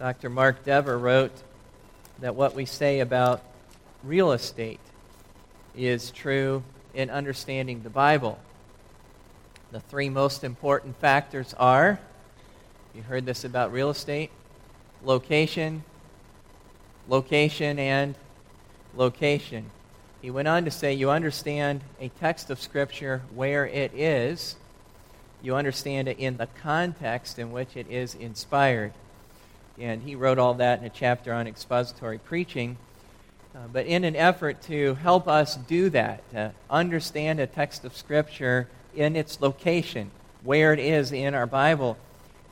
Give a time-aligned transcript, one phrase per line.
[0.00, 0.30] Dr.
[0.30, 1.42] Mark Dever wrote
[2.20, 3.42] that what we say about
[4.02, 4.80] real estate
[5.76, 6.62] is true
[6.94, 8.38] in understanding the Bible.
[9.72, 12.00] The three most important factors are
[12.94, 14.30] you heard this about real estate
[15.04, 15.84] location,
[17.06, 18.14] location, and
[18.94, 19.70] location.
[20.22, 24.56] He went on to say you understand a text of Scripture where it is,
[25.42, 28.94] you understand it in the context in which it is inspired.
[29.78, 32.76] And he wrote all that in a chapter on expository preaching.
[33.54, 37.96] Uh, but in an effort to help us do that, to understand a text of
[37.96, 40.10] Scripture in its location,
[40.44, 41.96] where it is in our Bible,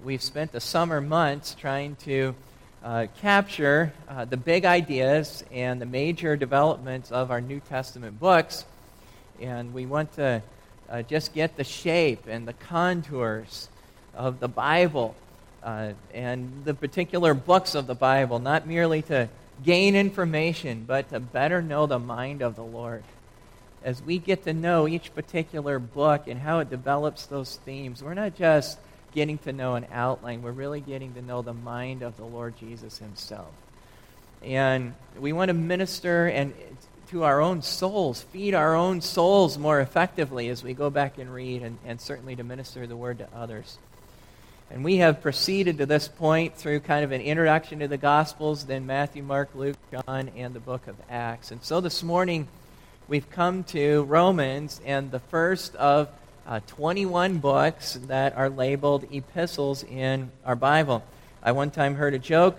[0.03, 2.35] we've spent the summer months trying to
[2.83, 8.65] uh, capture uh, the big ideas and the major developments of our New Testament books.
[9.41, 10.43] And we want to
[10.89, 13.69] uh, just get the shape and the contours
[14.15, 15.15] of the Bible
[15.69, 19.29] uh, and the particular books of the Bible, not merely to
[19.62, 23.05] gain information, but to better know the mind of the Lord.
[23.84, 28.15] As we get to know each particular book and how it develops those themes, we're
[28.15, 28.79] not just
[29.12, 32.57] getting to know an outline, we're really getting to know the mind of the Lord
[32.59, 33.53] Jesus Himself.
[34.42, 36.55] And we want to minister and
[37.11, 41.33] to our own souls, feed our own souls more effectively as we go back and
[41.33, 43.77] read, and, and certainly to minister the word to others.
[44.70, 48.66] And we have proceeded to this point through kind of an introduction to the Gospels,
[48.66, 51.50] then Matthew, Mark, Luke, John, and the book of Acts.
[51.50, 52.47] And so this morning,
[53.08, 56.11] we've come to Romans and the first of
[56.46, 61.02] uh, 21 books that are labeled epistles in our Bible.
[61.42, 62.58] I one time heard a joke.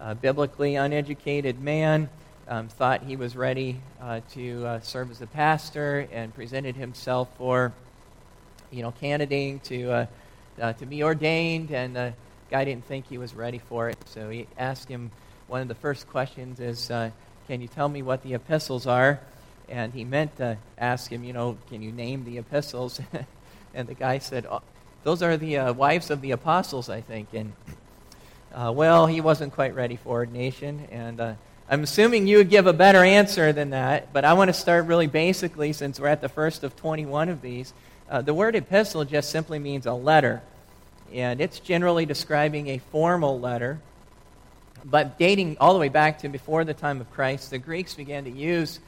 [0.00, 2.08] A biblically uneducated man
[2.48, 7.28] um, thought he was ready uh, to uh, serve as a pastor and presented himself
[7.36, 7.74] for,
[8.70, 10.08] you know, candidating to
[10.58, 12.12] uh, uh, to be ordained, and the
[12.50, 13.98] guy didn't think he was ready for it.
[14.06, 15.10] So he asked him.
[15.48, 17.10] One of the first questions is, uh,
[17.46, 19.20] "Can you tell me what the epistles are?"
[19.68, 23.00] And he meant to ask him, you know, "Can you name the epistles?"
[23.74, 24.62] and the guy said, oh,
[25.02, 27.52] "Those are the uh, wives of the apostles, I think." And
[28.54, 31.36] well, he wasn't quite ready for ordination, and
[31.68, 34.84] I'm assuming you would give a better answer than that, but I want to start
[34.86, 37.72] really basically since we're at the first of 21 of these.
[38.12, 40.42] Uh, the word epistle just simply means a letter,
[41.14, 43.80] and it's generally describing a formal letter.
[44.84, 48.24] But dating all the way back to before the time of Christ, the Greeks began
[48.24, 48.80] to use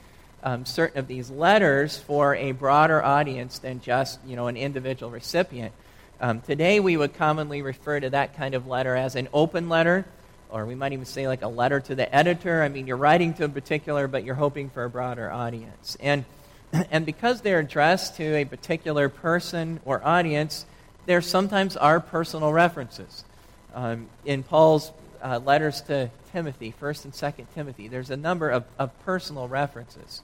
[0.42, 5.10] um, certain of these letters for a broader audience than just you know an individual
[5.10, 5.72] recipient.
[6.20, 10.04] Um, today, we would commonly refer to that kind of letter as an open letter
[10.50, 12.62] or we might even say like a letter to the editor.
[12.62, 15.96] I mean, you're writing to a particular, but you're hoping for a broader audience.
[15.98, 16.26] And,
[16.90, 20.66] and because they're addressed to a particular person or audience,
[21.06, 23.24] there sometimes are personal references.
[23.74, 24.92] Um, in Paul's
[25.22, 30.22] uh, letters to Timothy, 1st and 2nd Timothy, there's a number of, of personal references.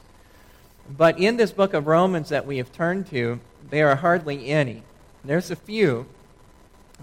[0.88, 4.82] But in this book of Romans that we have turned to, there are hardly any.
[5.24, 6.06] There's a few,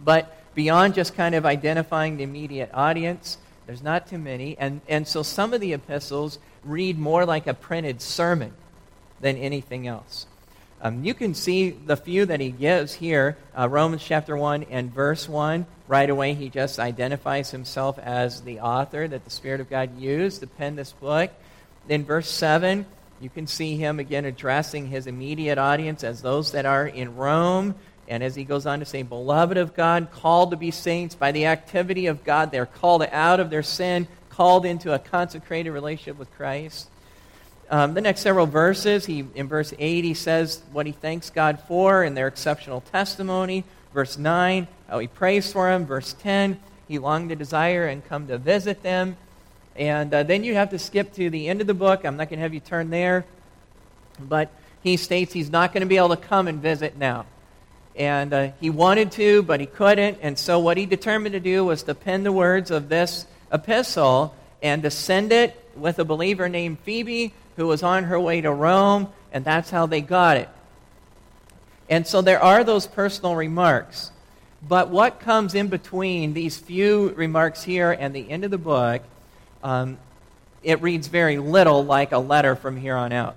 [0.03, 3.37] but beyond just kind of identifying the immediate audience.
[3.67, 4.57] There's not too many.
[4.57, 8.53] And, and so some of the epistles read more like a printed sermon
[9.19, 10.27] than anything else.
[10.79, 14.93] Um, you can see the few that he gives here uh, Romans chapter 1 and
[14.93, 15.65] verse 1.
[15.87, 20.41] Right away, he just identifies himself as the author that the Spirit of God used
[20.41, 21.31] to pen this book.
[21.89, 22.85] In verse 7,
[23.19, 27.73] you can see him again addressing his immediate audience as those that are in Rome.
[28.07, 31.31] And as he goes on to say, beloved of God, called to be saints by
[31.31, 36.17] the activity of God, they're called out of their sin, called into a consecrated relationship
[36.19, 36.87] with Christ.
[37.69, 41.59] Um, the next several verses, he in verse 8, he says what he thanks God
[41.67, 43.65] for in their exceptional testimony.
[43.93, 45.85] Verse 9, how he prays for them.
[45.85, 49.17] Verse 10, he longed to desire and come to visit them.
[49.75, 52.05] And uh, then you have to skip to the end of the book.
[52.05, 53.25] I'm not going to have you turn there.
[54.19, 54.49] But
[54.81, 57.25] he states he's not going to be able to come and visit now.
[57.95, 60.19] And uh, he wanted to, but he couldn't.
[60.21, 64.33] And so what he determined to do was to pen the words of this epistle
[64.61, 68.51] and to send it with a believer named Phoebe who was on her way to
[68.51, 69.09] Rome.
[69.33, 70.49] And that's how they got it.
[71.89, 74.11] And so there are those personal remarks.
[74.65, 79.01] But what comes in between these few remarks here and the end of the book,
[79.63, 79.97] um,
[80.63, 83.35] it reads very little like a letter from here on out.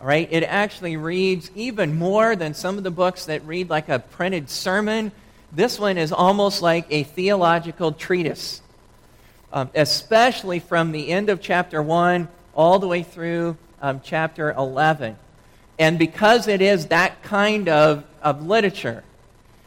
[0.00, 0.28] All right?
[0.30, 4.50] It actually reads even more than some of the books that read like a printed
[4.50, 5.12] sermon.
[5.52, 8.60] This one is almost like a theological treatise,
[9.52, 15.16] um, especially from the end of chapter 1 all the way through um, chapter 11.
[15.78, 19.02] And because it is that kind of, of literature,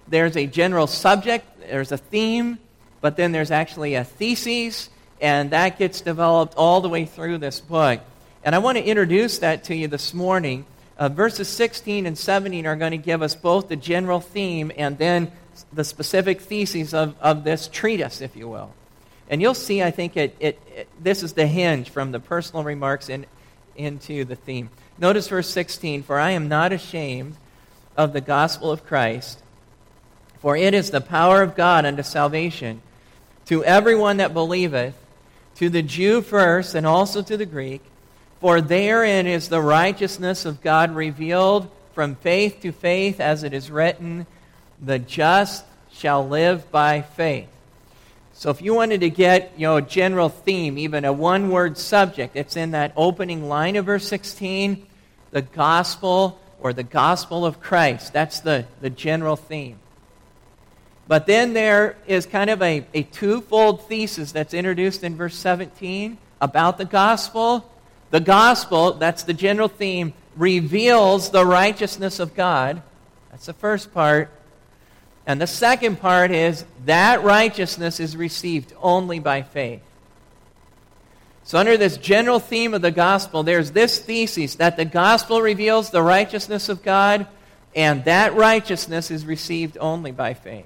[0.07, 2.59] there's a general subject, there's a theme,
[3.01, 4.89] but then there's actually a thesis,
[5.21, 7.99] and that gets developed all the way through this book.
[8.43, 10.65] And I want to introduce that to you this morning.
[10.97, 14.97] Uh, verses 16 and 17 are going to give us both the general theme and
[14.97, 15.31] then
[15.73, 18.73] the specific theses of, of this treatise, if you will.
[19.29, 22.63] And you'll see, I think, it, it, it, this is the hinge from the personal
[22.63, 23.25] remarks in,
[23.75, 24.69] into the theme.
[24.97, 27.35] Notice verse 16 For I am not ashamed
[27.95, 29.39] of the gospel of Christ,
[30.39, 32.81] for it is the power of God unto salvation
[33.47, 34.95] to everyone that believeth,
[35.55, 37.81] to the Jew first, and also to the Greek.
[38.39, 43.71] For therein is the righteousness of God revealed from faith to faith, as it is
[43.71, 44.27] written,
[44.79, 47.49] The just shall live by faith.
[48.37, 52.35] So if you wanted to get, you know, a general theme, even a one-word subject,
[52.35, 54.85] it's in that opening line of verse 16,
[55.31, 58.13] the gospel or the gospel of Christ.
[58.13, 59.79] That's the, the general theme.
[61.07, 66.19] But then there is kind of a, a twofold thesis that's introduced in verse 17
[66.39, 67.67] about the gospel.
[68.11, 72.83] The gospel, that's the general theme, reveals the righteousness of God.
[73.31, 74.29] That's the first part.
[75.27, 79.81] And the second part is that righteousness is received only by faith.
[81.43, 85.89] So, under this general theme of the gospel, there's this thesis that the gospel reveals
[85.89, 87.27] the righteousness of God,
[87.75, 90.65] and that righteousness is received only by faith.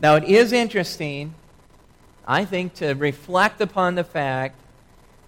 [0.00, 1.34] Now, it is interesting,
[2.26, 4.58] I think, to reflect upon the fact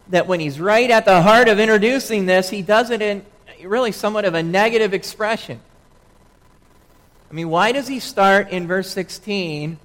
[0.08, 3.24] that when he's right at the heart of introducing this, he does it in
[3.62, 5.60] really somewhat of a negative expression.
[7.30, 9.78] I mean, why does he start in verse 16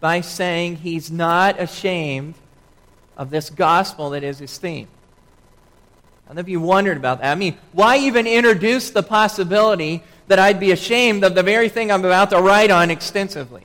[0.00, 2.34] by saying he's not ashamed
[3.16, 4.88] of this gospel that is his theme?
[6.24, 7.32] I don't know if you wondered about that.
[7.32, 11.90] I mean, why even introduce the possibility that I'd be ashamed of the very thing
[11.90, 13.64] I'm about to write on extensively?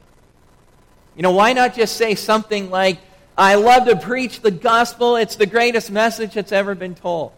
[1.16, 3.00] You know, why not just say something like,
[3.38, 5.16] I love to preach the gospel.
[5.16, 7.32] It's the greatest message that's ever been told.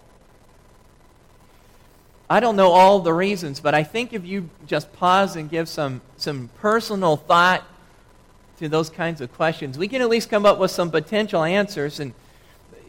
[2.30, 5.70] I don't know all the reasons, but I think if you just pause and give
[5.70, 7.64] some, some personal thought
[8.58, 12.00] to those kinds of questions, we can at least come up with some potential answers.
[12.00, 12.14] And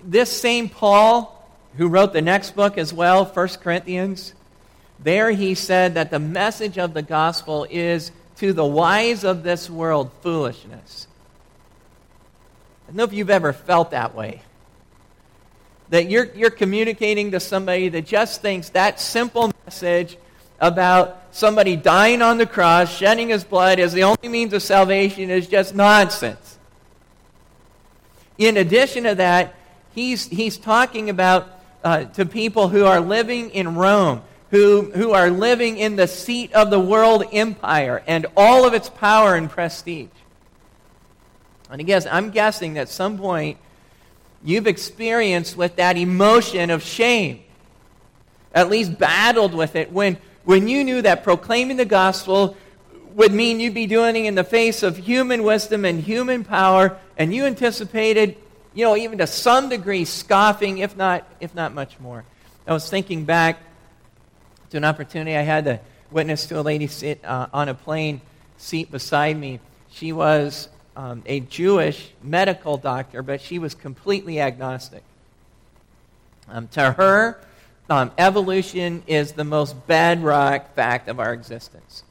[0.02, 1.46] this same Paul,
[1.76, 4.32] who wrote the next book as well, 1 Corinthians,
[4.98, 9.68] there he said that the message of the gospel is to the wise of this
[9.68, 11.06] world foolishness.
[12.84, 14.42] I don't know if you've ever felt that way.
[15.90, 20.16] That you're, you're communicating to somebody that just thinks that simple message
[20.60, 25.30] about somebody dying on the cross, shedding his blood as the only means of salvation
[25.30, 26.58] is just nonsense.
[28.38, 29.54] In addition to that,
[29.94, 31.48] he's, he's talking about
[31.84, 36.52] uh, to people who are living in Rome who, who are living in the seat
[36.52, 40.08] of the world empire and all of its power and prestige.
[41.70, 43.58] And again, I'm guessing that at some point
[44.44, 47.42] you've experienced with that emotion of shame,
[48.54, 52.56] at least battled with it, when, when you knew that proclaiming the gospel
[53.14, 56.98] would mean you'd be doing it in the face of human wisdom and human power,
[57.16, 58.36] and you anticipated,
[58.74, 62.24] you know, even to some degree, scoffing, if not, if not much more.
[62.66, 63.58] I was thinking back
[64.70, 65.80] to an opportunity I had to
[66.10, 68.20] witness to a lady sit uh, on a plane
[68.58, 69.60] seat beside me.
[69.90, 75.02] She was um, a Jewish medical doctor, but she was completely agnostic.
[76.48, 77.38] Um, to her,
[77.90, 82.02] um, evolution is the most bedrock fact of our existence.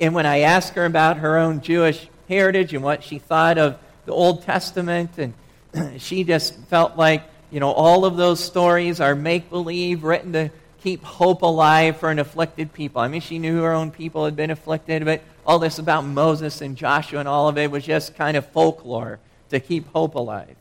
[0.00, 3.78] And when I asked her about her own Jewish heritage and what she thought of
[4.06, 5.34] the Old Testament, and
[6.00, 10.50] she just felt like, you know, all of those stories are make believe, written to
[10.82, 13.00] keep hope alive for an afflicted people.
[13.00, 16.60] I mean, she knew her own people had been afflicted, but all this about Moses
[16.60, 19.18] and Joshua and all of it was just kind of folklore
[19.50, 20.56] to keep hope alive.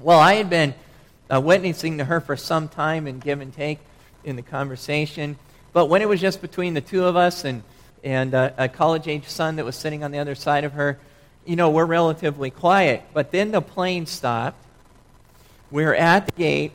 [0.00, 0.74] Well, I had been
[1.32, 3.78] uh, witnessing to her for some time and give and take
[4.24, 5.36] in the conversation,
[5.72, 7.62] but when it was just between the two of us and,
[8.02, 10.98] and uh, a college age son that was sitting on the other side of her,
[11.44, 13.02] you know, we're relatively quiet.
[13.12, 14.64] But then the plane stopped.
[15.70, 16.72] We were at the gate,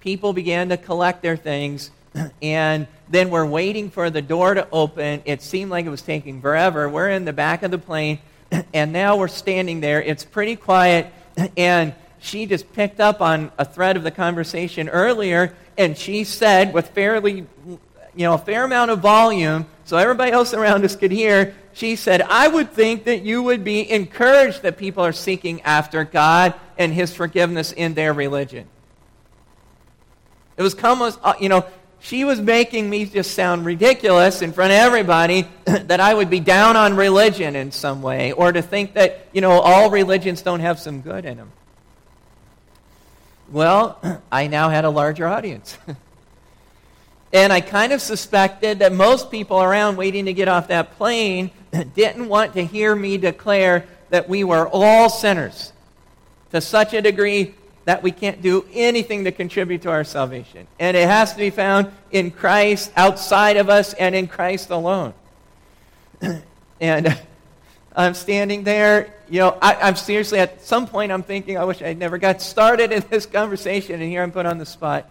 [0.00, 1.90] people began to collect their things,
[2.42, 5.22] and then we're waiting for the door to open.
[5.26, 6.88] It seemed like it was taking forever.
[6.88, 8.18] We're in the back of the plane,
[8.72, 10.02] and now we're standing there.
[10.02, 11.12] It's pretty quiet,
[11.58, 16.72] and she just picked up on a thread of the conversation earlier, and she said,
[16.72, 17.78] with fairly, you
[18.16, 22.22] know, a fair amount of volume, so everybody else around us could hear, she said,
[22.22, 26.94] I would think that you would be encouraged that people are seeking after God and
[26.94, 28.68] His forgiveness in their religion.
[30.56, 31.66] It was almost, uh, you know,
[32.02, 36.40] she was making me just sound ridiculous in front of everybody that I would be
[36.40, 40.60] down on religion in some way or to think that, you know, all religions don't
[40.60, 41.52] have some good in them.
[43.52, 45.78] Well, I now had a larger audience.
[47.32, 51.52] and I kind of suspected that most people around waiting to get off that plane
[51.94, 55.72] didn't want to hear me declare that we were all sinners
[56.50, 60.66] to such a degree that we can't do anything to contribute to our salvation.
[60.78, 65.14] And it has to be found in Christ, outside of us, and in Christ alone.
[66.80, 67.14] and uh,
[67.94, 71.82] I'm standing there, you know, I, am seriously, at some point, I'm thinking, I wish
[71.82, 75.10] I never got started in this conversation, and here I'm put on the spot.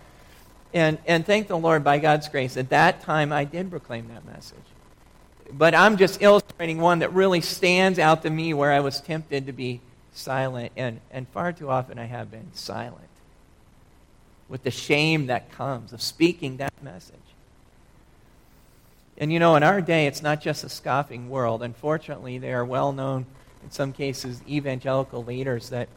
[0.73, 4.25] And, and thank the Lord, by God's grace, at that time I did proclaim that
[4.25, 4.57] message.
[5.51, 9.47] But I'm just illustrating one that really stands out to me where I was tempted
[9.47, 13.07] to be silent, and, and far too often I have been silent
[14.49, 17.15] with the shame that comes of speaking that message.
[19.17, 21.63] And you know, in our day, it's not just a scoffing world.
[21.63, 23.25] Unfortunately, there are well known,
[23.63, 25.87] in some cases, evangelical leaders that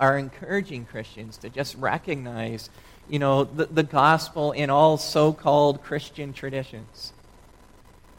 [0.00, 2.70] are encouraging Christians to just recognize,
[3.08, 7.12] you know, the, the gospel in all so called Christian traditions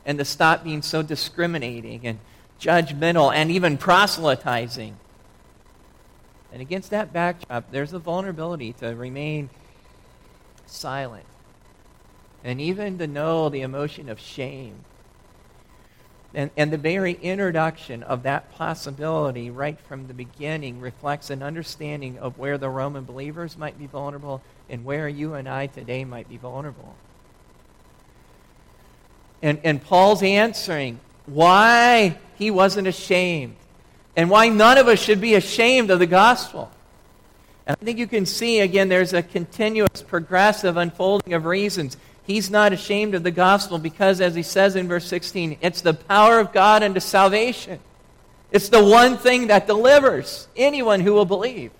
[0.05, 2.19] and to stop being so discriminating and
[2.65, 4.97] judgmental, and even proselytizing.
[6.51, 9.49] And against that backdrop, there's a vulnerability to remain
[10.65, 11.25] silent
[12.43, 14.75] and even to know the emotion of shame.
[16.33, 22.19] And, and the very introduction of that possibility right from the beginning reflects an understanding
[22.19, 26.27] of where the Roman believers might be vulnerable and where you and I today might
[26.27, 26.95] be vulnerable.
[29.41, 33.55] And, and Paul's answering why he wasn't ashamed
[34.15, 36.71] and why none of us should be ashamed of the gospel.
[37.67, 41.97] And I think you can see, again, there's a continuous, progressive unfolding of reasons.
[42.23, 45.93] He's not ashamed of the gospel because, as he says in verse 16, it's the
[45.93, 47.79] power of God unto salvation.
[48.51, 51.71] It's the one thing that delivers anyone who will believe.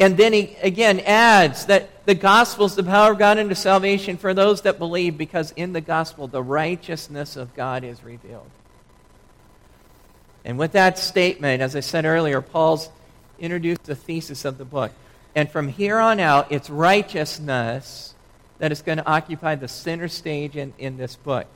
[0.00, 4.16] And then he again adds that the gospel is the power of God unto salvation
[4.16, 8.50] for those that believe, because in the gospel the righteousness of God is revealed.
[10.42, 12.88] And with that statement, as I said earlier, Paul's
[13.38, 14.90] introduced the thesis of the book.
[15.34, 18.14] And from here on out, it's righteousness
[18.58, 21.46] that is going to occupy the center stage in, in this book.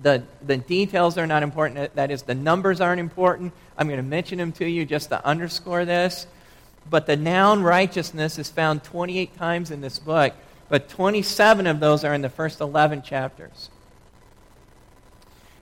[0.00, 1.94] The, the details are not important.
[1.96, 3.52] That is, the numbers aren't important.
[3.76, 6.26] I'm going to mention them to you just to underscore this.
[6.88, 10.34] But the noun righteousness is found 28 times in this book,
[10.68, 13.70] but 27 of those are in the first 11 chapters.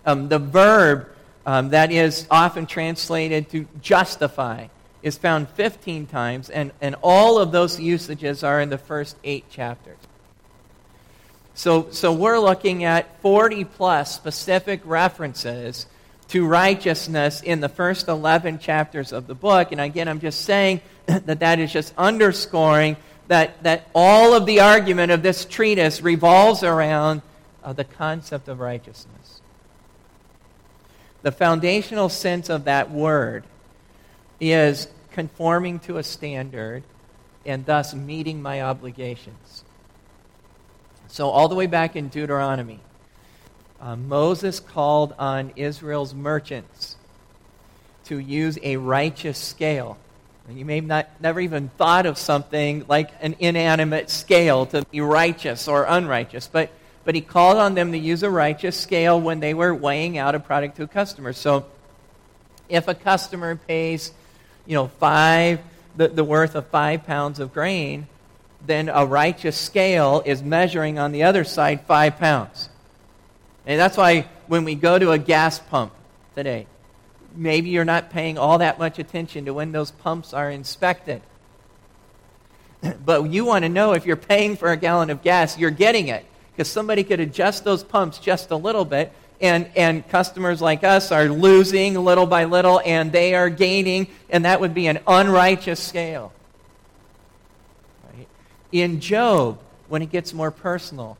[0.07, 1.09] Um, the verb
[1.47, 4.69] um, that is often translated to justify
[5.03, 9.49] is found 15 times, and, and all of those usages are in the first eight
[9.50, 9.99] chapters.
[11.55, 15.87] So, so we're looking at 40 plus specific references
[16.30, 19.72] to righteousness in the first 11 chapters of the book.
[19.72, 22.96] And again, I'm just saying that that is just underscoring
[23.28, 27.22] that, that all of the argument of this treatise revolves around
[27.62, 29.40] uh, the concept of righteousness.
[31.22, 33.44] The foundational sense of that word
[34.40, 36.82] is conforming to a standard
[37.44, 39.64] and thus meeting my obligations.
[41.08, 42.80] So, all the way back in Deuteronomy,
[43.80, 46.96] uh, Moses called on Israel's merchants
[48.04, 49.96] to use a righteous scale.
[50.49, 55.00] And you may not never even thought of something like an inanimate scale to be
[55.00, 56.70] righteous or unrighteous, but
[57.04, 60.34] but he called on them to use a righteous scale when they were weighing out
[60.34, 61.32] a product to a customer.
[61.32, 61.66] So
[62.68, 64.12] if a customer pays,
[64.66, 65.60] you know, five
[65.96, 68.06] the, the worth of five pounds of grain,
[68.66, 72.68] then a righteous scale is measuring on the other side five pounds.
[73.67, 75.93] And that's why when we go to a gas pump
[76.35, 76.67] today,
[77.35, 81.23] maybe you're not paying all that much attention to when those pumps are inspected.
[83.05, 86.09] but you want to know if you're paying for a gallon of gas, you're getting
[86.09, 86.25] it.
[86.52, 91.11] Because somebody could adjust those pumps just a little bit, and, and customers like us
[91.12, 95.81] are losing little by little, and they are gaining, and that would be an unrighteous
[95.81, 96.33] scale.
[98.12, 98.29] Right?
[98.73, 101.17] In Job, when it gets more personal,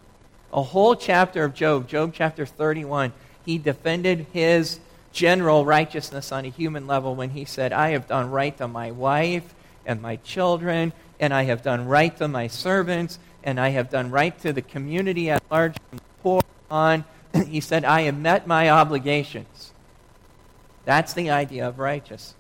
[0.53, 3.13] a whole chapter of Job, Job chapter 31,
[3.45, 4.81] he defended his
[5.13, 8.91] general righteousness on a human level when he said, I have done right to my
[8.91, 9.55] wife
[9.87, 14.11] and my children, and I have done right to my servants, and I have done
[14.11, 17.05] right to the community at large, and poor on.
[17.47, 19.73] he said, I have met my obligations.
[20.85, 22.35] That's the idea of righteous.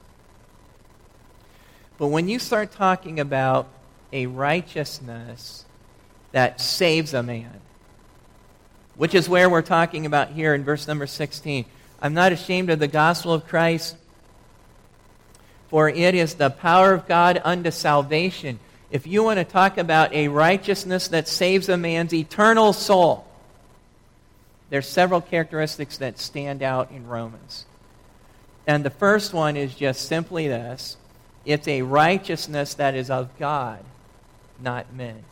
[1.98, 3.68] But when you start talking about
[4.12, 5.64] a righteousness
[6.32, 7.60] that saves a man.
[9.00, 11.64] Which is where we're talking about here in verse number 16.
[12.02, 13.96] I'm not ashamed of the gospel of Christ,
[15.68, 18.58] for it is the power of God unto salvation.
[18.90, 23.26] If you want to talk about a righteousness that saves a man's eternal soul,
[24.68, 27.64] there's several characteristics that stand out in Romans.
[28.66, 30.98] And the first one is just simply this
[31.46, 33.82] it's a righteousness that is of God,
[34.60, 35.24] not men.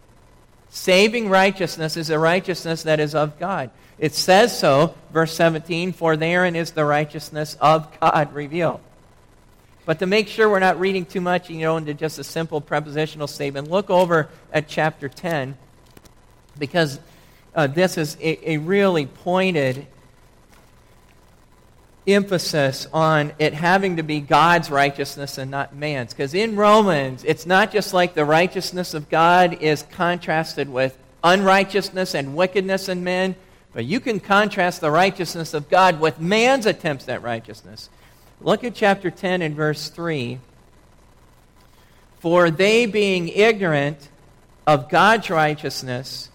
[0.70, 3.70] Saving righteousness is a righteousness that is of God.
[3.98, 8.80] It says so, verse 17, for therein is the righteousness of God revealed.
[9.86, 12.60] But to make sure we're not reading too much, you know, into just a simple
[12.60, 15.56] prepositional statement, look over at chapter 10,
[16.58, 17.00] because
[17.54, 19.86] uh, this is a, a really pointed
[22.08, 26.12] emphasis on it having to be God's righteousness and not man's.
[26.12, 32.14] Because in Romans, it's not just like the righteousness of God is contrasted with unrighteousness
[32.14, 33.36] and wickedness in men,
[33.72, 37.90] but you can contrast the righteousness of God with man's attempts at righteousness.
[38.40, 40.38] Look at chapter 10 and verse 3.
[42.20, 44.08] For they being ignorant
[44.66, 46.30] of God's righteousness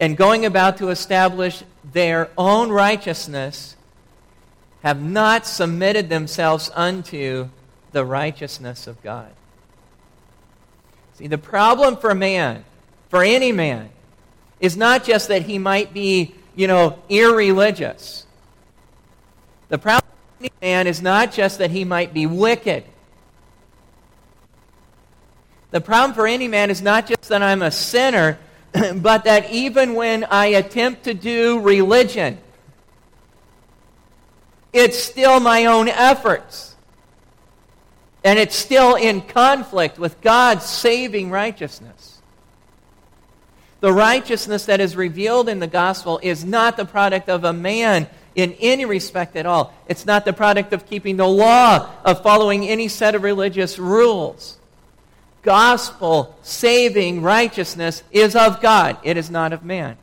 [0.00, 3.76] and going about to establish their own righteousness,
[4.82, 7.48] have not submitted themselves unto
[7.92, 9.30] the righteousness of God.
[11.14, 12.64] See, the problem for man,
[13.08, 13.90] for any man,
[14.60, 18.24] is not just that he might be, you know, irreligious.
[19.68, 20.06] The problem
[20.38, 22.84] for any man is not just that he might be wicked.
[25.70, 28.38] The problem for any man is not just that I'm a sinner,
[28.94, 32.38] but that even when I attempt to do religion,
[34.72, 36.76] it's still my own efforts.
[38.24, 42.20] And it's still in conflict with God's saving righteousness.
[43.80, 48.08] The righteousness that is revealed in the gospel is not the product of a man
[48.34, 49.72] in any respect at all.
[49.88, 54.58] It's not the product of keeping the law, of following any set of religious rules.
[55.42, 59.96] Gospel saving righteousness is of God, it is not of man.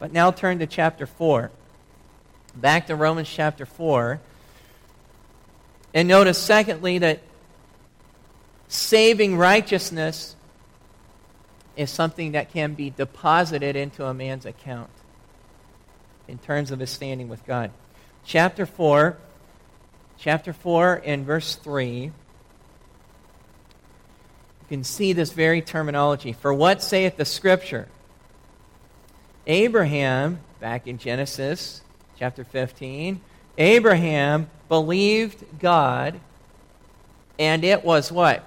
[0.00, 1.50] But now turn to chapter 4
[2.60, 4.20] back to Romans chapter 4.
[5.92, 7.20] And notice, secondly, that
[8.68, 10.36] saving righteousness
[11.76, 14.90] is something that can be deposited into a man's account
[16.28, 17.70] in terms of his standing with God.
[18.24, 19.16] Chapter 4,
[20.18, 22.12] chapter 4 and verse 3, you
[24.68, 26.32] can see this very terminology.
[26.32, 27.88] For what saith the Scripture?
[29.46, 31.82] Abraham, back in Genesis
[32.20, 33.18] chapter 15.
[33.56, 36.20] Abraham believed God,
[37.38, 38.44] and it was what?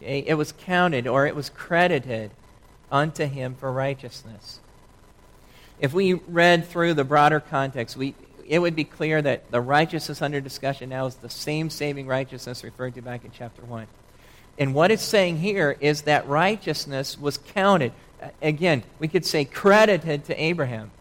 [0.00, 2.30] Okay, it was counted or it was credited
[2.92, 4.60] unto him for righteousness.
[5.80, 8.14] If we read through the broader context, we,
[8.46, 12.62] it would be clear that the righteousness under discussion now is the same saving righteousness
[12.62, 13.88] referred to back in chapter 1.
[14.60, 17.92] And what it's saying here is that righteousness was counted.
[18.40, 20.92] Again, we could say credited to Abraham.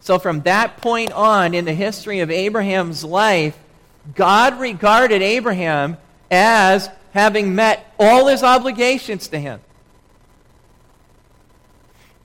[0.00, 3.58] So, from that point on in the history of Abraham's life,
[4.14, 5.98] God regarded Abraham
[6.30, 9.60] as having met all his obligations to him.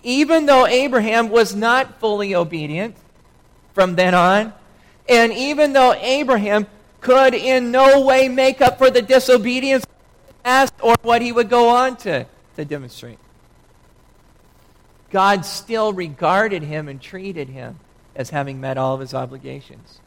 [0.03, 2.95] Even though Abraham was not fully obedient
[3.73, 4.53] from then on,
[5.09, 6.67] and even though Abraham
[7.01, 9.85] could in no way make up for the disobedience
[10.43, 13.17] past or what he would go on to, to demonstrate.
[15.11, 17.79] God still regarded him and treated him
[18.15, 19.99] as having met all of his obligations.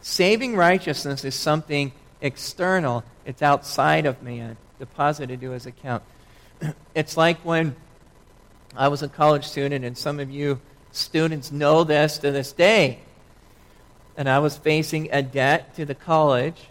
[0.00, 6.02] Saving righteousness is something external, it's outside of man, deposited to his account.
[6.94, 7.76] It's like when
[8.74, 10.60] I was a college student, and some of you
[10.92, 13.00] students know this to this day.
[14.16, 16.68] And I was facing a debt to the college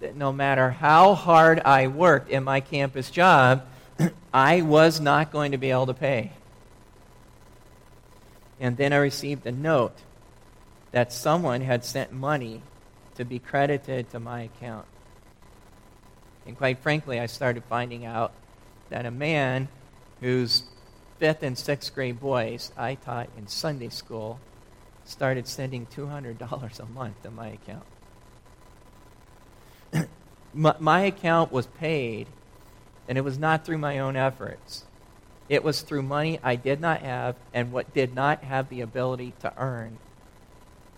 [0.00, 3.64] that no matter how hard I worked in my campus job,
[4.34, 6.32] I was not going to be able to pay.
[8.60, 9.96] And then I received a note
[10.92, 12.62] that someone had sent money
[13.16, 14.86] to be credited to my account.
[16.46, 18.32] And quite frankly, I started finding out
[18.90, 19.68] that a man
[20.20, 20.64] whose
[21.18, 24.38] fifth and sixth grade boys I taught in Sunday school
[25.04, 27.84] started sending $200 a month to my account.
[30.54, 32.26] my, my account was paid
[33.08, 34.84] and it was not through my own efforts.
[35.48, 39.34] It was through money I did not have and what did not have the ability
[39.40, 39.98] to earn,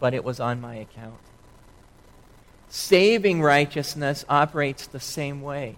[0.00, 1.18] but it was on my account.
[2.68, 5.76] Saving righteousness operates the same way.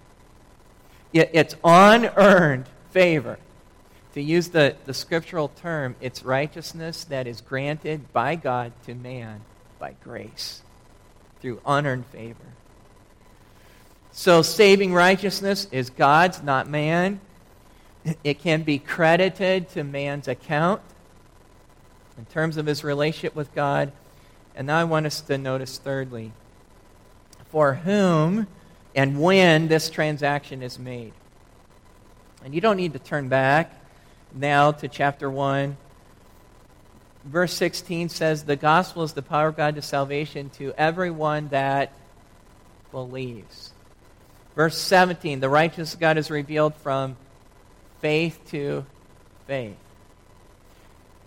[1.12, 3.38] It, it's unearned favor.
[4.14, 9.42] To use the, the scriptural term, it's righteousness that is granted by God to man
[9.78, 10.62] by grace
[11.40, 12.54] through unearned favor.
[14.18, 17.20] So, saving righteousness is God's, not man.
[18.24, 20.80] It can be credited to man's account
[22.16, 23.92] in terms of his relationship with God.
[24.54, 26.32] And now I want us to notice, thirdly,
[27.50, 28.46] for whom
[28.94, 31.12] and when this transaction is made.
[32.42, 33.70] And you don't need to turn back
[34.34, 35.76] now to chapter 1.
[37.26, 41.92] Verse 16 says, The gospel is the power of God to salvation to everyone that
[42.90, 43.72] believes.
[44.56, 47.16] Verse 17, the righteousness of God is revealed from
[48.00, 48.84] faith to
[49.46, 49.76] faith.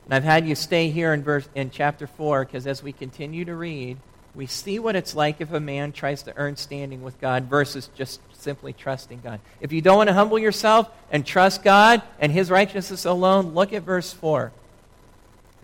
[0.06, 3.46] And I've had you stay here in, verse, in chapter 4 because as we continue
[3.46, 3.98] to read,
[4.36, 7.90] we see what it's like if a man tries to earn standing with God versus
[7.96, 9.40] just simply trusting God.
[9.62, 13.74] If you don't want to humble yourself and trust God and His righteousness alone, look
[13.74, 14.52] at verse 4.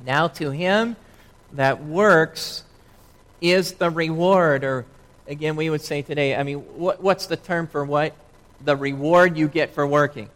[0.04, 0.96] Now to him
[1.54, 2.64] that works
[3.42, 4.86] is the reward, or
[5.28, 8.14] again, we would say today, I mean, what, what's the term for what?
[8.64, 10.30] The reward you get for working.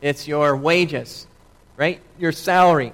[0.00, 1.26] It's your wages,
[1.76, 2.00] right?
[2.18, 2.92] Your salary.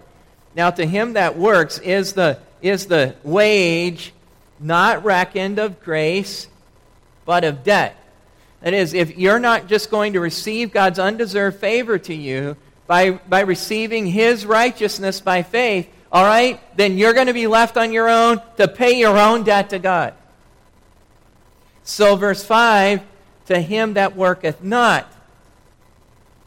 [0.54, 4.12] Now, to him that works is the, is the wage
[4.60, 6.48] not reckoned of grace,
[7.24, 7.96] but of debt.
[8.60, 12.56] That is, if you're not just going to receive God's undeserved favor to you
[12.86, 17.76] by, by receiving His righteousness by faith, all right, then you're going to be left
[17.76, 20.14] on your own to pay your own debt to God.
[21.84, 23.02] So, verse 5
[23.46, 25.12] to him that worketh not,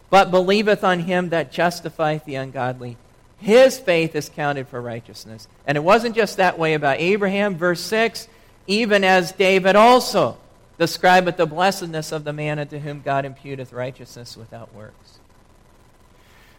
[0.09, 2.97] but believeth on him that justifieth the ungodly,
[3.37, 5.47] his faith is counted for righteousness.
[5.67, 7.57] And it wasn't just that way about Abraham.
[7.57, 8.27] Verse 6
[8.67, 10.37] even as David also
[10.77, 15.19] describeth the blessedness of the man unto whom God imputeth righteousness without works.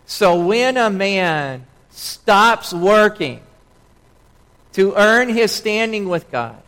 [0.06, 3.40] So when a man stops working
[4.72, 6.62] to earn his standing with God,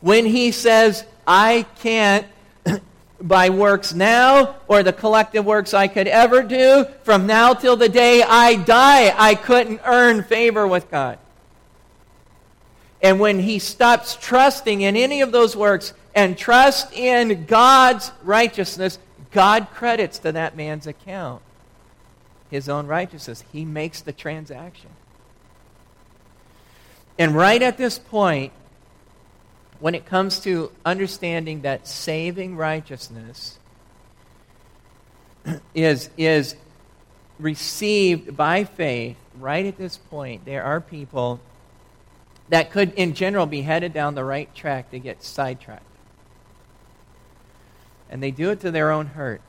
[0.00, 2.26] when he says, I can't
[3.20, 7.88] by works now or the collective works I could ever do, from now till the
[7.88, 11.18] day I die, I couldn't earn favor with God.
[13.02, 18.98] And when he stops trusting in any of those works and trust in God's righteousness,
[19.30, 21.42] God credits to that man's account
[22.50, 23.44] his own righteousness.
[23.52, 24.90] He makes the transaction.
[27.18, 28.52] And right at this point,
[29.80, 33.58] when it comes to understanding that saving righteousness
[35.74, 36.56] is, is
[37.38, 41.40] received by faith, right at this point, there are people
[42.48, 45.82] that could, in general, be headed down the right track to get sidetracked.
[48.08, 49.40] And they do it to their own hurt.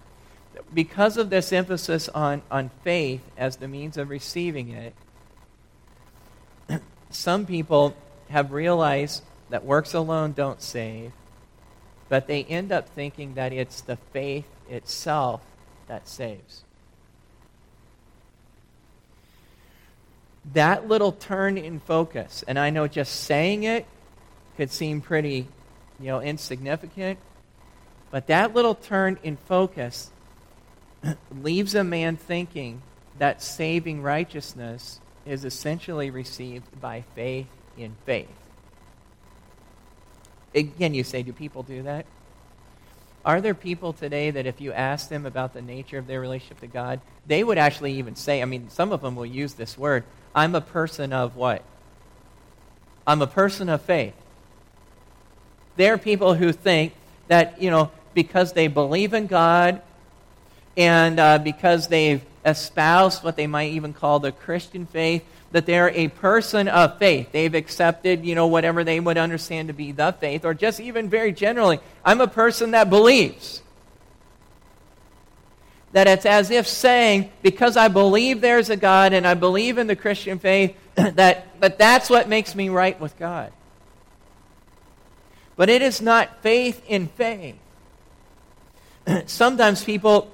[0.74, 4.96] Because of this emphasis on, on faith as the means of receiving it,
[7.12, 7.96] some people
[8.30, 11.12] have realized that works alone don't save,
[12.10, 15.42] but they end up thinking that it's the faith itself
[15.88, 16.64] that saves.
[20.54, 23.86] That little turn in focus, and I know just saying it
[24.56, 25.48] could seem pretty,
[26.00, 27.20] you know, insignificant,
[28.12, 30.12] but that little turn in focus
[31.42, 32.82] leaves a man thinking
[33.20, 38.30] that saving righteousness is essentially received by faith in faith.
[40.54, 42.06] Again, you say, do people do that?
[43.26, 46.62] Are there people today that if you ask them about the nature of their relationship
[46.62, 49.78] to God, they would actually even say, I mean, some of them will use this
[49.78, 51.64] word, I'm a person of what?
[53.06, 54.14] I'm a person of faith.
[55.76, 56.94] There are people who think
[57.28, 59.82] that, you know, because they believe in God
[60.76, 65.90] and uh, because they've espoused what they might even call the Christian faith, that they're
[65.90, 67.32] a person of faith.
[67.32, 71.10] They've accepted, you know, whatever they would understand to be the faith, or just even
[71.10, 73.62] very generally, I'm a person that believes.
[75.94, 79.88] That it's as if saying, because I believe there's a God and I believe in
[79.88, 83.54] the Christian faith, that, that that's what makes me right with God.
[85.56, 87.56] But it is not faith in faith.
[89.26, 90.30] Sometimes people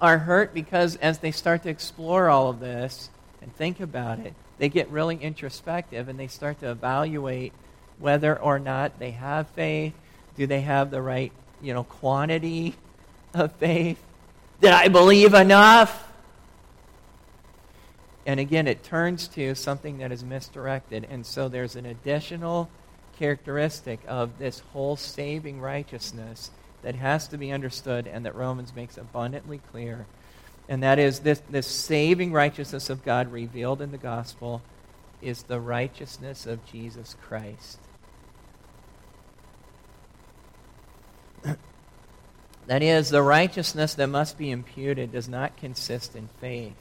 [0.00, 3.10] are hurt because as they start to explore all of this,
[3.44, 7.52] and think about it, they get really introspective and they start to evaluate
[7.98, 9.92] whether or not they have faith.
[10.36, 11.30] Do they have the right,
[11.62, 12.74] you know, quantity
[13.34, 14.02] of faith?
[14.60, 16.10] Did I believe enough?
[18.26, 21.06] And again, it turns to something that is misdirected.
[21.10, 22.70] And so there's an additional
[23.18, 26.50] characteristic of this whole saving righteousness
[26.82, 30.06] that has to be understood and that Romans makes abundantly clear.
[30.68, 34.62] And that is this, this saving righteousness of God revealed in the gospel
[35.20, 37.78] is the righteousness of Jesus Christ.
[42.66, 46.76] that is, the righteousness that must be imputed does not consist in faith,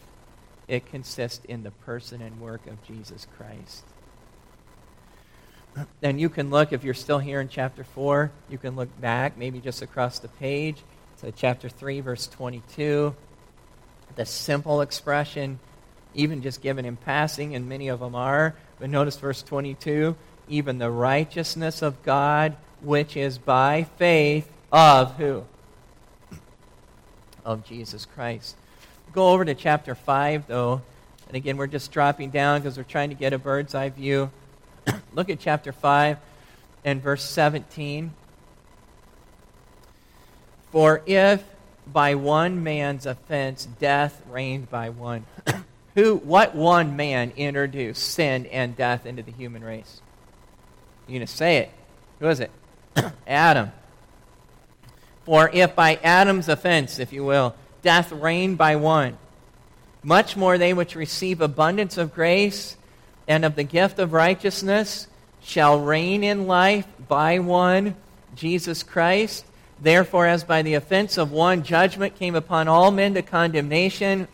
[0.68, 3.84] it consists in the person and work of Jesus Christ.
[6.04, 9.38] And you can look, if you're still here in chapter 4, you can look back,
[9.38, 10.78] maybe just across the page,
[11.22, 13.16] to chapter 3, verse 22.
[14.16, 15.60] The simple expression,
[16.14, 18.56] even just given in passing, and many of them are.
[18.80, 20.16] But notice verse 22
[20.50, 25.44] even the righteousness of God, which is by faith of who?
[27.46, 28.56] Of Jesus Christ.
[29.14, 30.82] Go over to chapter 5, though.
[31.28, 34.32] And again, we're just dropping down because we're trying to get a bird's eye view.
[35.14, 36.18] Look at chapter 5
[36.84, 38.14] and verse 17.
[40.72, 41.44] For if
[41.86, 45.26] by one man's offense death reigned by one,
[45.96, 50.02] who what one man introduced sin and death into the human race?
[51.08, 51.72] You're going to say it.
[52.20, 52.52] Who is it?
[53.28, 53.72] Adam.
[55.26, 59.18] For if by Adam's offense, if you will, death reigned by one,
[60.04, 62.76] much more they which receive abundance of grace
[63.28, 65.08] and of the gift of righteousness
[65.42, 67.96] shall reign in life by one,
[68.36, 69.46] Jesus Christ.
[69.84, 74.30] Therefore, as by the offense of one judgment came upon all men to condemnation,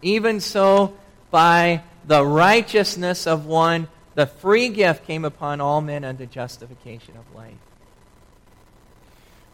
[0.00, 0.96] even so
[1.32, 7.34] by the righteousness of one the free gift came upon all men unto justification of
[7.34, 7.56] life.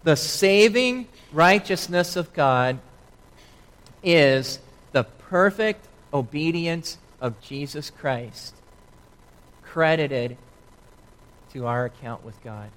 [0.04, 2.78] The saving righteousness of God
[4.02, 4.58] is
[4.92, 8.54] the perfect obedience of Jesus Christ
[9.62, 10.36] credited
[11.52, 12.70] to our account with God.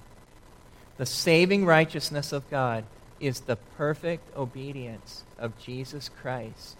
[1.02, 2.84] The saving righteousness of God
[3.18, 6.76] is the perfect obedience of Jesus Christ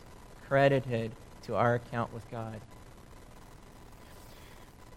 [0.46, 1.10] credited
[1.42, 2.60] to our account with God.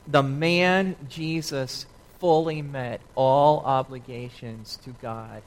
[0.05, 1.87] The man Jesus
[2.19, 5.41] fully met all obligations to God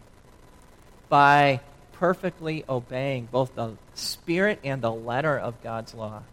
[1.08, 1.60] by
[1.92, 6.24] perfectly obeying both the spirit and the letter of God's law.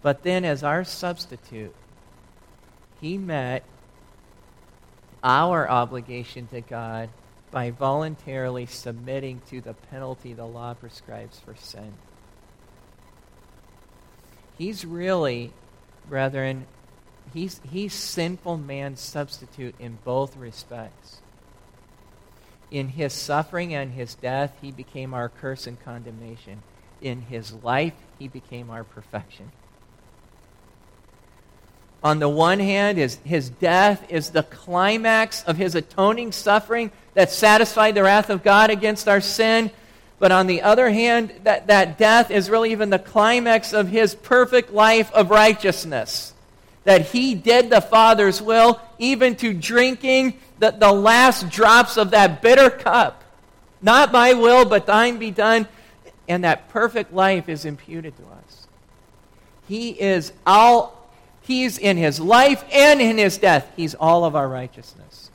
[0.00, 1.74] But then, as our substitute,
[2.98, 3.62] he met
[5.22, 7.10] our obligation to God
[7.50, 11.94] by voluntarily submitting to the penalty the law prescribes for sin.
[14.56, 15.52] He's really,
[16.08, 16.66] brethren,
[17.32, 21.20] he's, he's sinful man's substitute in both respects.
[22.70, 26.62] In his suffering and his death, he became our curse and condemnation.
[27.00, 29.52] In his life, he became our perfection.
[32.02, 37.30] On the one hand, his, his death is the climax of his atoning suffering that
[37.30, 39.70] satisfied the wrath of God against our sin.
[40.20, 44.14] But on the other hand, that, that death is really even the climax of his
[44.14, 46.32] perfect life of righteousness.
[46.84, 52.42] That he did the Father's will, even to drinking the, the last drops of that
[52.42, 53.24] bitter cup.
[53.82, 55.68] Not my will, but thine be done.
[56.28, 58.66] And that perfect life is imputed to us.
[59.66, 60.97] He is all
[61.48, 63.72] He's in his life and in his death.
[63.74, 65.30] He's all of our righteousness.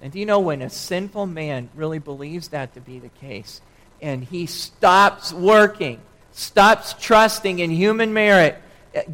[0.00, 3.60] And do you know when a sinful man really believes that to be the case
[4.00, 6.00] and he stops working,
[6.32, 8.56] stops trusting in human merit,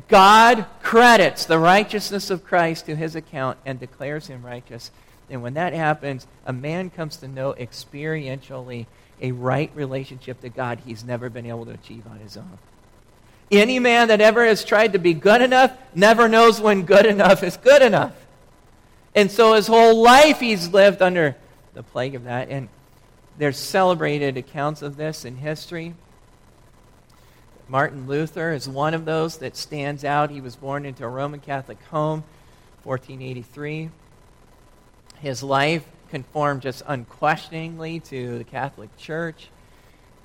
[0.06, 4.92] God credits the righteousness of Christ to his account and declares him righteous.
[5.28, 8.86] And when that happens, a man comes to know experientially
[9.20, 12.58] a right relationship to God he's never been able to achieve on his own.
[13.50, 17.42] Any man that ever has tried to be good enough never knows when good enough
[17.42, 18.14] is good enough.
[19.14, 21.36] And so his whole life he's lived under
[21.74, 22.50] the plague of that.
[22.50, 22.68] And
[23.38, 25.94] there's celebrated accounts of this in history.
[27.68, 30.30] Martin Luther is one of those that stands out.
[30.30, 32.24] He was born into a Roman Catholic home,
[32.82, 33.90] 1483.
[35.20, 39.48] His life conformed just unquestioningly to the Catholic Church.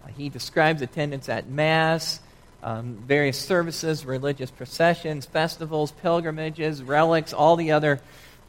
[0.04, 2.20] Uh, he describes attendance at Mass,
[2.64, 8.00] um, various services, religious processions, festivals, pilgrimages, relics, all the other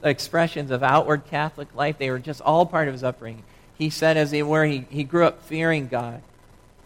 [0.04, 1.98] expressions of outward Catholic life.
[1.98, 3.42] They were just all part of his upbringing.
[3.76, 6.22] He said, as it were, he, he grew up fearing God.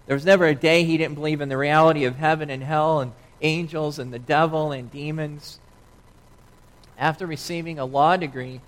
[0.06, 3.00] There was never a day he didn't believe in the reality of heaven and hell
[3.00, 3.12] and
[3.42, 5.60] angels and the devil and demons.
[6.96, 8.62] After receiving a law degree,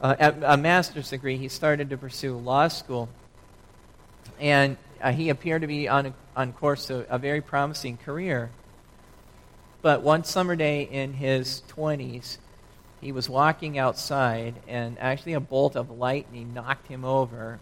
[0.00, 3.08] uh, a master's degree, he started to pursue law school.
[4.38, 8.50] And uh, he appeared to be on, a, on course to a very promising career.
[9.82, 12.38] But one summer day in his 20s,
[13.00, 17.60] he was walking outside, and actually a bolt of lightning knocked him over,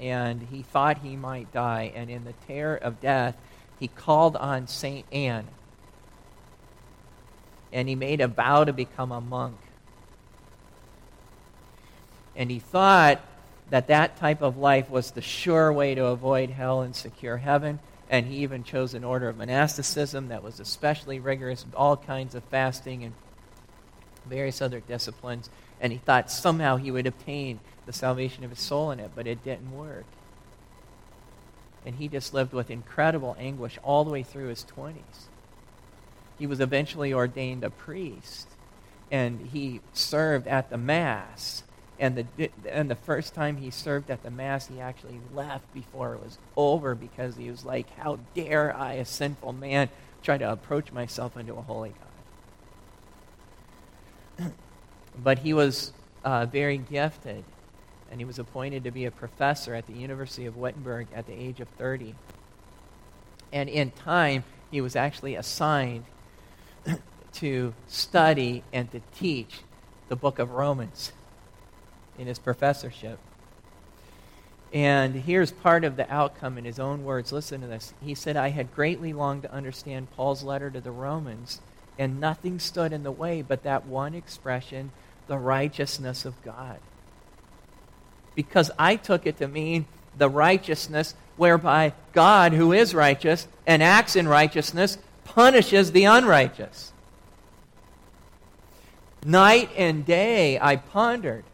[0.00, 1.92] and he thought he might die.
[1.94, 3.36] And in the terror of death,
[3.80, 5.04] he called on St.
[5.12, 5.48] Anne,
[7.72, 9.56] and he made a vow to become a monk.
[12.36, 13.20] And he thought
[13.70, 17.80] that that type of life was the sure way to avoid hell and secure heaven.
[18.10, 22.42] And he even chose an order of monasticism that was especially rigorous, all kinds of
[22.44, 23.12] fasting and
[24.26, 28.90] various other disciplines, and he thought somehow he would obtain the salvation of his soul
[28.90, 30.04] in it, but it didn't work.
[31.86, 35.28] And he just lived with incredible anguish all the way through his 20s.
[36.38, 38.48] He was eventually ordained a priest,
[39.10, 41.62] and he served at the Mass.
[42.00, 46.14] And the, and the first time he served at the Mass, he actually left before
[46.14, 49.88] it was over because he was like, How dare I, a sinful man,
[50.22, 51.92] try to approach myself unto a holy
[54.38, 54.52] God?
[55.22, 57.42] but he was uh, very gifted,
[58.12, 61.34] and he was appointed to be a professor at the University of Wittenberg at the
[61.34, 62.14] age of 30.
[63.52, 66.04] And in time, he was actually assigned
[67.34, 69.62] to study and to teach
[70.08, 71.12] the book of Romans
[72.18, 73.18] in his professorship.
[74.72, 77.32] And here's part of the outcome in his own words.
[77.32, 77.94] Listen to this.
[78.02, 81.60] He said, I had greatly longed to understand Paul's letter to the Romans
[81.98, 84.92] and nothing stood in the way but that one expression,
[85.26, 86.78] the righteousness of God.
[88.34, 94.16] Because I took it to mean the righteousness whereby God, who is righteous and acts
[94.16, 96.92] in righteousness, punishes the unrighteous.
[99.24, 101.44] Night and day I pondered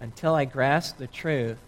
[0.00, 1.58] until I grasp the truth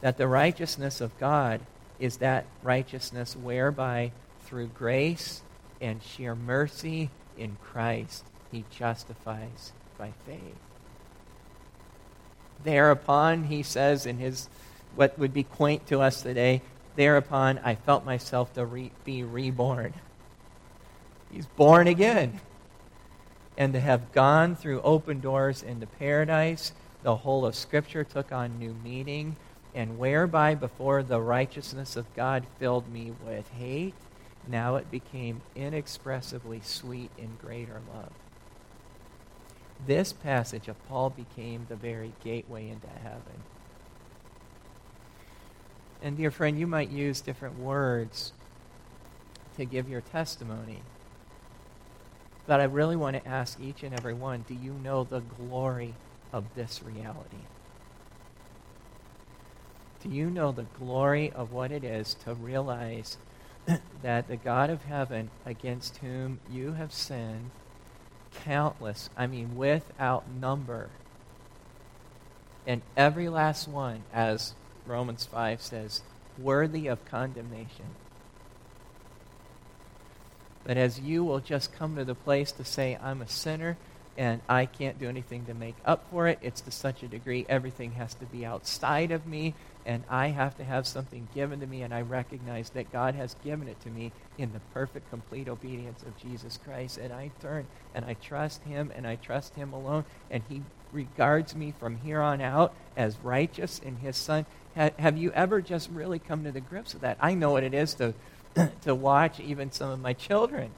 [0.00, 1.60] that the righteousness of God
[1.98, 5.42] is that righteousness whereby, through grace
[5.80, 10.40] and sheer mercy in Christ, he justifies by faith.
[12.64, 14.48] Thereupon, he says in his
[14.94, 16.62] what would be quaint to us today,
[16.96, 19.92] thereupon I felt myself to re- be reborn.
[21.30, 22.40] He's born again.
[23.58, 26.72] And to have gone through open doors into paradise,
[27.06, 29.36] the whole of Scripture took on new meaning,
[29.76, 33.94] and whereby before the righteousness of God filled me with hate,
[34.48, 38.10] now it became inexpressibly sweet in greater love.
[39.86, 43.44] This passage of Paul became the very gateway into heaven.
[46.02, 48.32] And, dear friend, you might use different words
[49.56, 50.82] to give your testimony.
[52.48, 55.94] But I really want to ask each and every one do you know the glory
[56.32, 57.44] of this reality?
[60.02, 63.18] Do you know the glory of what it is to realize
[64.02, 67.50] that the God of heaven against whom you have sinned,
[68.44, 70.90] countless, I mean without number,
[72.66, 74.54] and every last one, as
[74.86, 76.02] Romans 5 says,
[76.38, 77.86] worthy of condemnation.
[80.64, 83.76] But as you will just come to the place to say, I'm a sinner
[84.18, 87.46] and I can't do anything to make up for it, it's to such a degree
[87.48, 89.54] everything has to be outside of me
[89.86, 93.36] and I have to have something given to me, and I recognize that God has
[93.44, 96.98] given it to me in the perfect, complete obedience of Jesus Christ.
[96.98, 101.54] And I turn and I trust Him, and I trust Him alone, and He regards
[101.54, 104.44] me from here on out as righteous in His Son.
[104.74, 107.16] Ha- have you ever just really come to the grips with that?
[107.20, 108.12] I know what it is to,
[108.82, 110.72] to watch even some of my children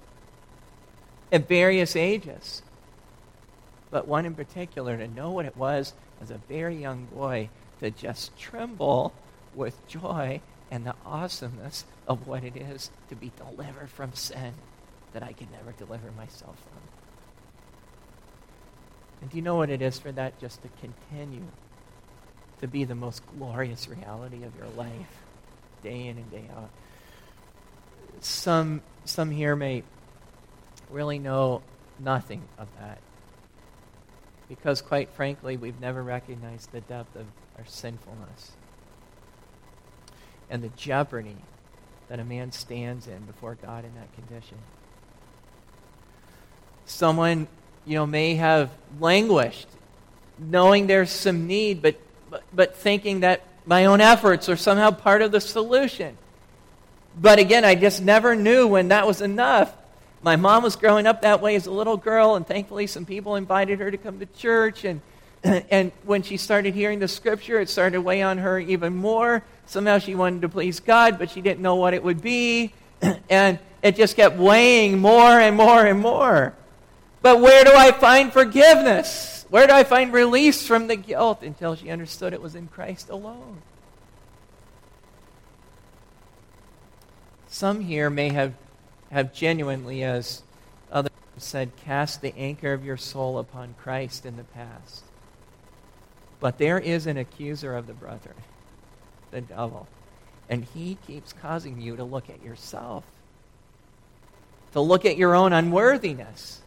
[1.32, 2.60] at various ages.
[3.90, 7.48] But one in particular, to know what it was as a very young boy
[7.80, 9.12] to just tremble
[9.54, 14.54] with joy and the awesomeness of what it is to be delivered from sin
[15.12, 16.80] that I could never deliver myself from.
[19.20, 21.46] And do you know what it is for that just to continue
[22.60, 25.22] to be the most glorious reality of your life,
[25.82, 26.70] day in and day out?
[28.20, 29.82] Some, some here may
[30.90, 31.62] really know
[31.98, 32.98] nothing of that.
[34.48, 37.26] Because, quite frankly, we've never recognized the depth of
[37.58, 38.52] our sinfulness
[40.50, 41.36] and the jeopardy
[42.08, 44.56] that a man stands in before God in that condition.
[46.86, 47.46] Someone,
[47.84, 49.68] you know, may have languished,
[50.38, 51.96] knowing there's some need, but,
[52.30, 56.16] but, but thinking that my own efforts are somehow part of the solution.
[57.20, 59.74] But again, I just never knew when that was enough.
[60.22, 63.36] My mom was growing up that way as a little girl, and thankfully, some people
[63.36, 65.00] invited her to come to church, and
[65.44, 69.42] and when she started hearing the scripture, it started to weigh on her even more.
[69.66, 72.72] Somehow she wanted to please God, but she didn't know what it would be.
[73.30, 76.54] and it just kept weighing more and more and more.
[77.22, 79.46] But where do I find forgiveness?
[79.50, 81.42] Where do I find release from the guilt?
[81.42, 83.62] Until she understood it was in Christ alone.
[87.48, 88.54] Some here may have,
[89.10, 90.42] have genuinely, as
[90.92, 95.04] others have said, cast the anchor of your soul upon Christ in the past.
[96.40, 98.36] But there is an accuser of the brethren,
[99.30, 99.88] the devil.
[100.48, 103.04] And he keeps causing you to look at yourself,
[104.72, 106.62] to look at your own unworthiness,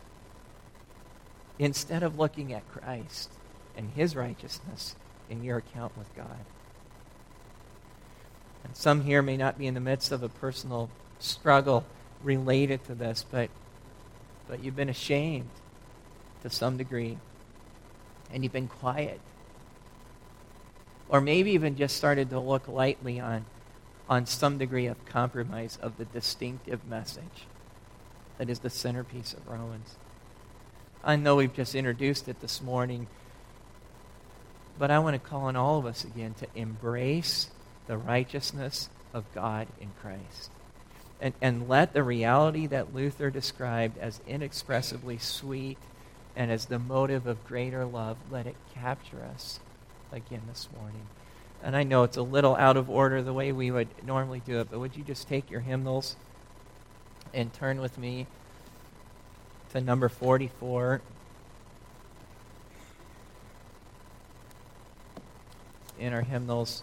[1.58, 3.30] instead of looking at Christ
[3.78, 4.96] and his righteousness
[5.30, 6.46] in your account with God.
[8.64, 10.90] And some here may not be in the midst of a personal
[11.20, 11.86] struggle
[12.24, 13.50] related to this, but,
[14.48, 15.50] but you've been ashamed
[16.44, 17.18] to some degree,
[18.34, 19.20] and you've been quiet.
[21.10, 23.46] Or maybe even just started to look lightly on,
[24.10, 27.46] on some degree of compromise of the distinctive message
[28.38, 29.96] that is the centerpiece of Romans.
[31.04, 33.08] I know we've just introduced it this morning,
[34.80, 37.50] but I want to call on all of us again to embrace
[37.88, 40.52] the righteousness of God in Christ.
[41.22, 45.78] And, and let the reality that Luther described as inexpressibly sweet
[46.36, 49.60] and as the motive of greater love, let it capture us
[50.12, 51.06] again this morning.
[51.64, 54.60] And I know it's a little out of order the way we would normally do
[54.60, 56.16] it, but would you just take your hymnals
[57.34, 58.26] and turn with me
[59.72, 61.02] to number 44?
[66.00, 66.82] In our hymnals.